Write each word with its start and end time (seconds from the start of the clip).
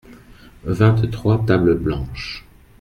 Vingt-trois 0.65 1.45
tables 1.45 1.75
blanches. 1.75 2.43